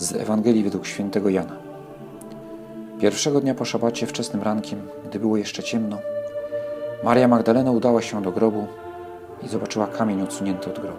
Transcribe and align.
z 0.00 0.12
Ewangelii 0.12 0.64
według 0.64 0.86
świętego 0.86 1.28
Jana. 1.28 1.56
Pierwszego 3.00 3.40
dnia 3.40 3.54
po 3.54 3.64
szabacie, 3.64 4.06
wczesnym 4.06 4.42
rankiem, 4.42 4.78
gdy 5.04 5.18
było 5.18 5.36
jeszcze 5.36 5.62
ciemno, 5.62 5.98
Maria 7.04 7.28
Magdalena 7.28 7.70
udała 7.70 8.02
się 8.02 8.22
do 8.22 8.32
grobu 8.32 8.66
i 9.42 9.48
zobaczyła 9.48 9.86
kamień 9.86 10.22
odsunięty 10.22 10.70
od 10.70 10.78
grobu. 10.78 10.98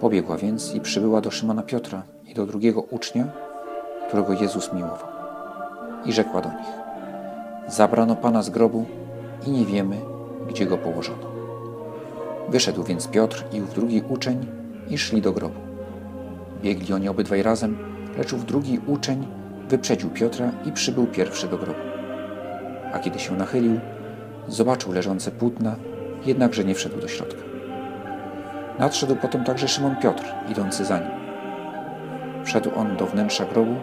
Pobiegła 0.00 0.36
więc 0.36 0.74
i 0.74 0.80
przybyła 0.80 1.20
do 1.20 1.30
Szymona 1.30 1.62
Piotra 1.62 2.02
i 2.26 2.34
do 2.34 2.46
drugiego 2.46 2.80
ucznia, 2.80 3.24
którego 4.08 4.32
Jezus 4.32 4.72
miłował. 4.72 5.08
I 6.04 6.12
rzekła 6.12 6.40
do 6.40 6.48
nich: 6.48 6.68
Zabrano 7.68 8.16
Pana 8.16 8.42
z 8.42 8.50
grobu 8.50 8.84
i 9.46 9.50
nie 9.50 9.64
wiemy, 9.64 9.96
gdzie 10.48 10.66
go 10.66 10.78
położono. 10.78 11.26
Wyszedł 12.48 12.82
więc 12.82 13.08
Piotr 13.08 13.44
i 13.52 13.62
ów 13.62 13.74
drugi 13.74 14.02
uczeń 14.08 14.46
i 14.90 14.98
szli 14.98 15.22
do 15.22 15.32
grobu. 15.32 15.65
Biegli 16.62 16.94
oni 16.94 17.08
obydwaj 17.08 17.42
razem, 17.42 17.78
lecz 18.18 18.32
ów 18.32 18.44
drugi 18.44 18.80
uczeń 18.86 19.26
wyprzedził 19.68 20.10
Piotra 20.10 20.52
i 20.64 20.72
przybył 20.72 21.06
pierwszy 21.06 21.48
do 21.48 21.58
grobu. 21.58 21.80
A 22.92 22.98
kiedy 22.98 23.18
się 23.18 23.36
nachylił, 23.36 23.80
zobaczył 24.48 24.92
leżące 24.92 25.30
płótna, 25.30 25.76
jednakże 26.26 26.64
nie 26.64 26.74
wszedł 26.74 27.00
do 27.00 27.08
środka. 27.08 27.42
Nadszedł 28.78 29.16
potem 29.16 29.44
także 29.44 29.68
Szymon 29.68 29.96
Piotr, 29.96 30.24
idący 30.48 30.84
za 30.84 30.98
nim. 30.98 31.10
Wszedł 32.44 32.70
on 32.76 32.96
do 32.96 33.06
wnętrza 33.06 33.44
grobu 33.44 33.74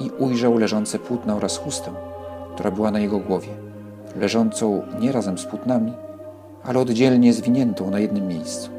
i 0.00 0.10
ujrzał 0.10 0.58
leżące 0.58 0.98
płótna 0.98 1.36
oraz 1.36 1.58
chustę, 1.58 1.90
która 2.54 2.70
była 2.70 2.90
na 2.90 2.98
jego 2.98 3.18
głowie, 3.18 3.48
leżącą 4.16 4.82
nie 5.00 5.12
razem 5.12 5.38
z 5.38 5.44
płótnami, 5.44 5.92
ale 6.64 6.78
oddzielnie 6.78 7.32
zwiniętą 7.32 7.90
na 7.90 7.98
jednym 7.98 8.28
miejscu. 8.28 8.70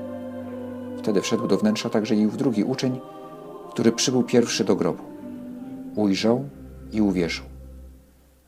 Wtedy 0.97 1.21
wszedł 1.21 1.47
do 1.47 1.57
wnętrza 1.57 1.89
także 1.89 2.15
i 2.15 2.27
w 2.27 2.37
drugi 2.37 2.63
uczeń, 2.63 2.99
który 3.75 3.91
przybył 3.91 4.23
pierwszy 4.23 4.63
do 4.63 4.75
grobu. 4.75 5.03
Ujrzał 5.95 6.49
i 6.91 7.01
uwierzył. 7.01 7.45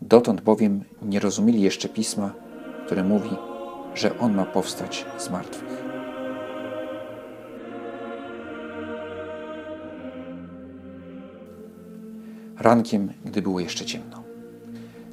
Dotąd 0.01 0.41
bowiem 0.41 0.83
nie 1.01 1.19
rozumieli 1.19 1.61
jeszcze 1.61 1.89
pisma, 1.89 2.33
które 2.85 3.03
mówi, 3.03 3.29
że 3.95 4.19
on 4.19 4.35
ma 4.35 4.45
powstać 4.45 5.05
z 5.17 5.29
martwych. 5.29 5.83
Rankiem, 12.59 13.13
gdy 13.25 13.41
było 13.41 13.59
jeszcze 13.59 13.85
ciemno. 13.85 14.23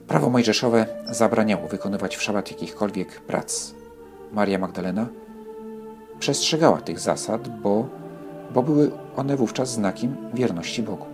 Prawo 0.09 0.31
mojżeszowe 0.31 0.87
zabraniało 1.11 1.69
wykonywać 1.69 2.17
w 2.17 2.23
szabat 2.23 2.51
jakichkolwiek 2.51 3.21
prac. 3.21 3.75
Maria 4.33 4.59
Magdalena 4.59 5.07
przestrzegała 6.19 6.81
tych 6.81 7.01
zasad, 7.01 7.61
bo, 7.63 8.04
bo 8.55 8.63
były 8.63 8.91
one 9.17 9.37
wówczas 9.37 9.71
znakiem 9.71 10.17
wierności 10.35 10.83
Bogu. 10.83 11.07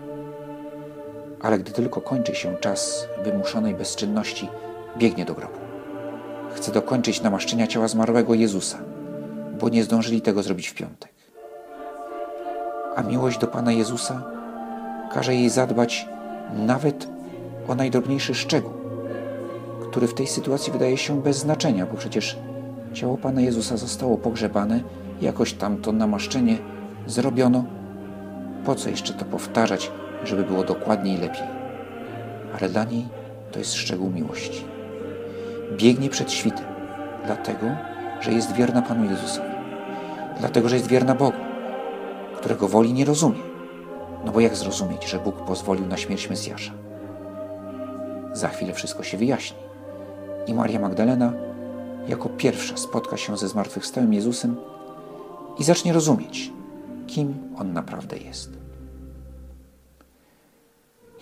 Ale 1.41 1.59
gdy 1.59 1.73
tylko 1.73 2.01
kończy 2.01 2.35
się 2.35 2.57
czas 2.57 3.07
wymuszonej 3.25 3.75
bezczynności, 3.75 4.49
biegnie 4.99 5.25
do 5.25 5.35
grobu. 5.35 5.55
Chce 6.55 6.73
dokończyć 6.73 7.23
namaszczenia 7.23 7.67
ciała 7.67 7.89
zmarłego 7.89 8.35
Jezusa, 8.35 8.79
bo 9.61 9.69
nie 9.69 9.85
zdążyli 9.85 10.21
tego 10.21 10.43
zrobić 10.43 10.69
w 10.69 10.75
piątek. 10.75 11.13
A 12.97 13.03
miłość 13.03 13.39
do 13.39 13.47
Pana 13.47 13.73
Jezusa 13.73 14.23
każe 15.13 15.35
jej 15.35 15.51
zadbać 15.51 16.09
nawet 16.57 17.09
o 17.69 17.75
najdrobniejszy 17.75 18.35
szczegół, 18.35 18.73
który 19.91 20.09
w 20.09 20.15
tej 20.15 20.27
sytuacji 20.27 20.73
wydaje 20.73 20.97
się 20.97 21.23
bez 21.23 21.37
znaczenia, 21.37 21.87
bo 21.87 21.97
przecież 21.97 22.39
ciało 22.93 23.17
Pana 23.17 23.41
Jezusa 23.41 23.77
zostało 23.77 24.19
pogrzebane, 24.19 24.81
jakoś 25.21 25.53
tam 25.53 25.77
to 25.77 25.93
namaszczenie 25.93 26.59
zrobiono. 27.07 27.65
Po 28.65 28.75
co 28.75 28.91
jeszcze 28.91 29.13
to 29.13 29.25
powtarzać, 29.25 29.91
żeby 30.25 30.43
było 30.43 30.65
dokładniej 30.65 31.15
i 31.15 31.21
lepiej? 31.21 31.43
Ale 32.59 32.69
dla 32.69 32.85
niej 32.85 33.09
to 33.53 33.59
jest 33.59 33.75
szczegół 33.75 34.11
miłości. 34.11 34.65
Biegnie 35.77 36.09
przed 36.09 36.33
świtem, 36.33 36.65
dlatego, 37.27 37.67
że 38.21 38.33
jest 38.33 38.53
wierna 38.53 38.83
Panu 38.83 39.11
Jezusowi, 39.11 39.51
dlatego, 40.39 40.69
że 40.69 40.77
jest 40.77 40.89
wierna 40.89 41.15
Bogu, 41.15 41.39
którego 42.37 42.69
woli 42.69 42.93
nie 42.93 43.05
rozumie. 43.05 43.41
No 44.25 44.33
bo 44.33 44.41
jak 44.41 44.57
zrozumieć, 44.57 45.09
że 45.09 45.19
Bóg 45.19 45.37
pozwolił 45.37 45.87
na 45.87 45.97
śmierć 45.97 46.31
Mesjasza? 46.31 46.73
Za 48.33 48.49
chwilę 48.49 48.73
wszystko 48.73 49.03
się 49.03 49.19
wyjaśni. 49.19 49.57
I 50.47 50.55
Maria 50.55 50.81
Magdalena 50.81 51.33
jako 52.09 52.29
pierwsza 52.29 52.77
spotka 52.77 53.17
się 53.17 53.37
ze 53.37 53.49
zmartwychwstałym 53.49 54.15
Jezusem 54.15 54.57
i 55.59 55.65
zacznie 55.65 55.93
rozumieć, 55.93 56.53
kim 57.11 57.35
On 57.59 57.73
naprawdę 57.73 58.17
jest. 58.19 58.51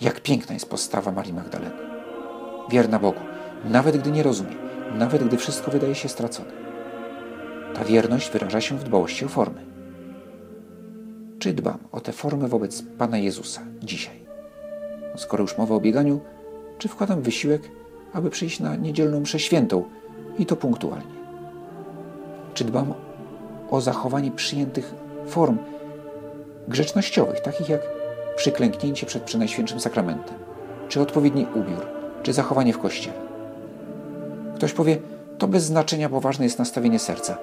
Jak 0.01 0.21
piękna 0.21 0.53
jest 0.53 0.69
postawa 0.69 1.11
Marii 1.11 1.33
Magdaleny. 1.33 1.75
Wierna 2.69 2.99
Bogu, 2.99 3.19
nawet 3.65 3.97
gdy 3.97 4.11
nie 4.11 4.23
rozumie, 4.23 4.55
nawet 4.97 5.23
gdy 5.23 5.37
wszystko 5.37 5.71
wydaje 5.71 5.95
się 5.95 6.09
stracone. 6.09 6.51
Ta 7.73 7.85
wierność 7.85 8.31
wyraża 8.31 8.61
się 8.61 8.77
w 8.77 8.83
dbałości 8.83 9.25
o 9.25 9.27
formy. 9.27 9.65
Czy 11.39 11.53
dbam 11.53 11.77
o 11.91 11.99
tę 12.01 12.11
formę 12.11 12.47
wobec 12.47 12.83
Pana 12.97 13.17
Jezusa 13.17 13.61
dzisiaj? 13.83 14.19
Skoro 15.15 15.41
już 15.41 15.57
mowa 15.57 15.75
o 15.75 15.79
bieganiu, 15.79 16.19
czy 16.77 16.87
wkładam 16.87 17.21
wysiłek, 17.21 17.71
aby 18.13 18.29
przyjść 18.29 18.59
na 18.59 18.75
niedzielną 18.75 19.19
mszę 19.19 19.39
świętą 19.39 19.83
i 20.39 20.45
to 20.45 20.55
punktualnie? 20.55 21.19
Czy 22.53 22.65
dbam 22.65 22.93
o 23.69 23.81
zachowanie 23.81 24.31
przyjętych 24.31 24.93
form 25.27 25.57
grzecznościowych, 26.69 27.39
takich 27.39 27.69
jak 27.69 27.81
przyklęknięcie 28.35 29.05
przed 29.05 29.23
Przenajświętszym 29.23 29.79
Sakramentem, 29.79 30.35
czy 30.89 31.01
odpowiedni 31.01 31.47
ubiór, 31.55 31.85
czy 32.23 32.33
zachowanie 32.33 32.73
w 32.73 32.79
kościele? 32.79 33.17
Ktoś 34.55 34.73
powie, 34.73 34.97
to 35.37 35.47
bez 35.47 35.63
znaczenia, 35.63 36.09
bo 36.09 36.21
ważne 36.21 36.45
jest 36.45 36.59
nastawienie 36.59 36.99
serca. 36.99 37.37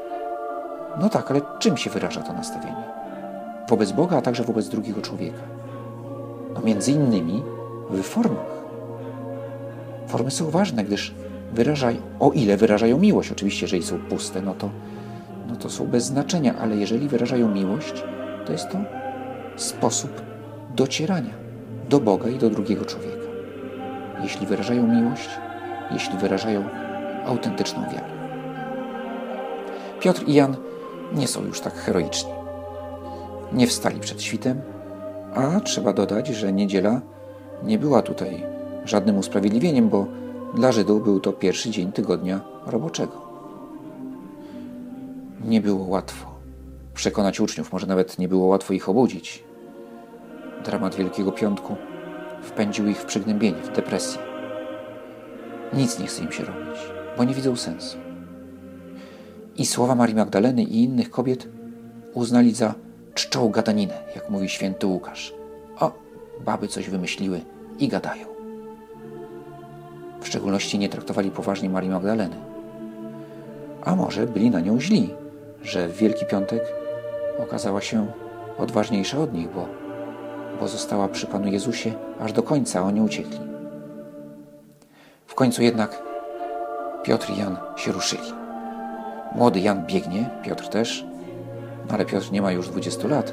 No 1.00 1.08
tak, 1.08 1.30
ale 1.30 1.40
czym 1.58 1.76
się 1.76 1.90
wyraża 1.90 2.22
to 2.22 2.32
nastawienie? 2.32 2.84
Wobec 3.68 3.92
Boga, 3.92 4.16
a 4.16 4.22
także 4.22 4.44
wobec 4.44 4.68
drugiego 4.68 5.02
człowieka. 5.02 5.42
No 6.54 6.60
między 6.60 6.92
innymi 6.92 7.42
w 7.90 8.02
formach. 8.02 8.56
Formy 10.06 10.30
są 10.30 10.50
ważne, 10.50 10.84
gdyż 10.84 11.14
wyrażają, 11.52 11.96
o 12.20 12.32
ile 12.32 12.56
wyrażają 12.56 12.98
miłość, 12.98 13.32
oczywiście, 13.32 13.64
jeżeli 13.64 13.82
są 13.82 13.98
puste, 13.98 14.42
no 14.42 14.54
to, 14.54 14.70
no 15.48 15.56
to 15.56 15.70
są 15.70 15.86
bez 15.86 16.04
znaczenia, 16.04 16.54
ale 16.60 16.76
jeżeli 16.76 17.08
wyrażają 17.08 17.48
miłość, 17.48 18.04
to 18.46 18.52
jest 18.52 18.70
to 18.70 18.78
sposób 19.56 20.22
docierania 20.76 21.34
do 21.88 22.00
Boga 22.00 22.28
i 22.28 22.38
do 22.38 22.50
drugiego 22.50 22.84
człowieka. 22.84 23.26
Jeśli 24.22 24.46
wyrażają 24.46 24.86
miłość, 24.86 25.28
jeśli 25.90 26.18
wyrażają 26.18 26.64
autentyczną 27.26 27.82
wiarę. 27.82 28.16
Piotr 30.00 30.22
i 30.26 30.34
Jan 30.34 30.56
nie 31.14 31.28
są 31.28 31.44
już 31.44 31.60
tak 31.60 31.74
heroiczni. 31.74 32.30
Nie 33.52 33.66
wstali 33.66 34.00
przed 34.00 34.22
świtem, 34.22 34.60
a 35.34 35.60
trzeba 35.60 35.92
dodać, 35.92 36.28
że 36.28 36.52
niedziela 36.52 37.00
nie 37.62 37.78
była 37.78 38.02
tutaj 38.02 38.42
żadnym 38.84 39.18
usprawiedliwieniem, 39.18 39.88
bo 39.88 40.06
dla 40.54 40.72
Żydów 40.72 41.04
był 41.04 41.20
to 41.20 41.32
pierwszy 41.32 41.70
dzień 41.70 41.92
tygodnia 41.92 42.40
roboczego. 42.66 43.26
Nie 45.44 45.60
było 45.60 45.84
łatwo 45.84 46.35
przekonać 46.96 47.40
uczniów, 47.40 47.72
może 47.72 47.86
nawet 47.86 48.18
nie 48.18 48.28
było 48.28 48.46
łatwo 48.46 48.74
ich 48.74 48.88
obudzić. 48.88 49.44
Dramat 50.64 50.94
Wielkiego 50.94 51.32
Piątku 51.32 51.76
wpędził 52.42 52.88
ich 52.88 52.98
w 52.98 53.04
przygnębienie, 53.04 53.62
w 53.62 53.76
depresję. 53.76 54.20
Nic 55.72 55.98
nie 55.98 56.06
chce 56.06 56.22
im 56.22 56.32
się 56.32 56.44
robić, 56.44 56.78
bo 57.16 57.24
nie 57.24 57.34
widzą 57.34 57.56
sensu. 57.56 57.96
I 59.56 59.66
słowa 59.66 59.94
Marii 59.94 60.14
Magdaleny 60.14 60.62
i 60.62 60.82
innych 60.82 61.10
kobiet 61.10 61.48
uznali 62.14 62.54
za 62.54 62.74
czczą 63.14 63.48
gadaninę, 63.48 63.94
jak 64.14 64.30
mówi 64.30 64.48
święty 64.48 64.86
Łukasz. 64.86 65.34
O, 65.80 65.92
baby 66.44 66.68
coś 66.68 66.90
wymyśliły 66.90 67.40
i 67.78 67.88
gadają. 67.88 68.26
W 70.20 70.26
szczególności 70.26 70.78
nie 70.78 70.88
traktowali 70.88 71.30
poważnie 71.30 71.70
Marii 71.70 71.90
Magdaleny. 71.90 72.36
A 73.84 73.96
może 73.96 74.26
byli 74.26 74.50
na 74.50 74.60
nią 74.60 74.80
źli, 74.80 75.14
że 75.62 75.88
w 75.88 75.96
Wielki 75.96 76.26
Piątek 76.26 76.85
okazała 77.38 77.80
się 77.80 78.06
odważniejsza 78.58 79.18
od 79.18 79.32
nich, 79.32 79.48
bo, 79.50 79.66
bo 80.60 80.68
została 80.68 81.08
przy 81.08 81.26
Panu 81.26 81.48
Jezusie 81.48 81.92
aż 82.20 82.32
do 82.32 82.42
końca, 82.42 82.82
oni 82.82 83.00
uciekli. 83.00 83.40
W 85.26 85.34
końcu 85.34 85.62
jednak 85.62 86.02
Piotr 87.02 87.30
i 87.30 87.38
Jan 87.38 87.56
się 87.76 87.92
ruszyli. 87.92 88.32
Młody 89.34 89.60
Jan 89.60 89.86
biegnie, 89.86 90.30
Piotr 90.42 90.68
też, 90.68 91.06
no 91.88 91.94
ale 91.94 92.04
Piotr 92.04 92.32
nie 92.32 92.42
ma 92.42 92.52
już 92.52 92.68
20 92.68 93.08
lat, 93.08 93.32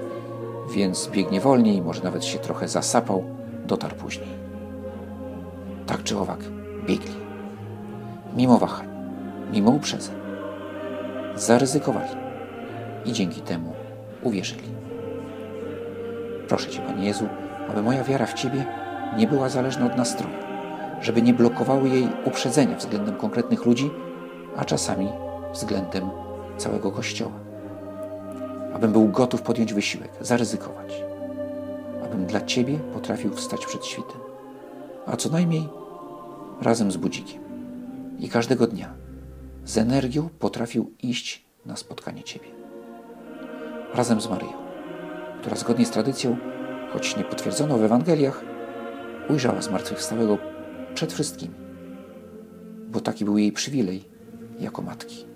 więc 0.71 1.07
biegnie 1.07 1.39
wolniej, 1.41 1.81
może 1.81 2.03
nawet 2.03 2.25
się 2.25 2.39
trochę 2.39 2.67
zasapał, 2.67 3.23
dotarł 3.65 3.95
później. 3.95 4.29
Tak 5.85 6.03
czy 6.03 6.17
owak, 6.17 6.39
biegli. 6.85 7.15
Mimo 8.35 8.57
wahań, 8.57 8.88
mimo 9.51 9.71
uprzedzeń. 9.71 10.15
Zaryzykowali 11.35 12.09
i 13.05 13.13
dzięki 13.13 13.41
temu 13.41 13.82
uwierzyli. 14.23 14.69
Proszę 16.47 16.69
Cię, 16.69 16.81
Panie 16.81 17.05
Jezu, 17.05 17.27
aby 17.69 17.81
moja 17.81 18.03
wiara 18.03 18.25
w 18.25 18.33
Ciebie 18.33 18.65
nie 19.17 19.27
była 19.27 19.49
zależna 19.49 19.85
od 19.85 19.97
nastroju, 19.97 20.35
żeby 21.01 21.21
nie 21.21 21.33
blokowały 21.33 21.89
jej 21.89 22.07
uprzedzenia 22.25 22.75
względem 22.75 23.15
konkretnych 23.15 23.65
ludzi, 23.65 23.91
a 24.57 24.65
czasami 24.65 25.09
względem 25.53 26.09
całego 26.57 26.91
Kościoła. 26.91 27.39
Abym 28.73 28.91
był 28.91 29.07
gotów 29.07 29.41
podjąć 29.41 29.73
wysiłek, 29.73 30.11
zaryzykować. 30.21 31.03
Abym 32.05 32.25
dla 32.25 32.41
Ciebie 32.41 32.79
potrafił 32.93 33.33
wstać 33.33 33.65
przed 33.65 33.85
świtem, 33.85 34.17
a 35.05 35.17
co 35.17 35.29
najmniej 35.29 35.69
razem 36.61 36.91
z 36.91 36.97
budzikiem. 36.97 37.41
I 38.19 38.29
każdego 38.29 38.67
dnia 38.67 38.93
z 39.65 39.77
energią 39.77 40.29
potrafił 40.39 40.91
iść 41.03 41.45
na 41.65 41.75
spotkanie 41.75 42.23
Ciebie. 42.23 42.62
Razem 43.95 44.21
z 44.21 44.29
Maryją, 44.29 44.53
która 45.41 45.55
zgodnie 45.55 45.85
z 45.85 45.91
tradycją, 45.91 46.37
choć 46.93 47.17
nie 47.17 47.23
potwierdzono 47.23 47.77
w 47.77 47.83
Ewangeliach, 47.83 48.43
ujrzała 49.29 49.61
zmartwychwstałego 49.61 50.37
przed 50.93 51.13
wszystkimi, 51.13 51.55
bo 52.87 52.99
taki 52.99 53.25
był 53.25 53.37
jej 53.37 53.51
przywilej 53.51 54.03
jako 54.59 54.81
matki. 54.81 55.32